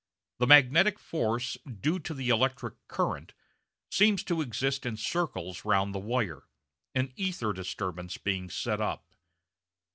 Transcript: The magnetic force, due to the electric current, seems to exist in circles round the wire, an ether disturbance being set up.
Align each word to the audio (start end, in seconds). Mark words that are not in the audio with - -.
The 0.39 0.47
magnetic 0.47 0.97
force, 0.97 1.57
due 1.61 1.99
to 1.99 2.15
the 2.15 2.29
electric 2.29 2.73
current, 2.87 3.35
seems 3.91 4.23
to 4.23 4.41
exist 4.41 4.83
in 4.83 4.97
circles 4.97 5.63
round 5.63 5.93
the 5.93 5.99
wire, 5.99 6.47
an 6.95 7.13
ether 7.15 7.53
disturbance 7.53 8.17
being 8.17 8.49
set 8.49 8.81
up. 8.81 9.11